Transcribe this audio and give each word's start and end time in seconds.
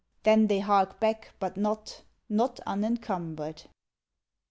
Then 0.23 0.47
they 0.47 0.61
hark 0.61 0.99
back, 0.99 1.35
but 1.39 1.57
not— 1.57 2.01
Not 2.27 2.59
unencumbered. 2.65 3.65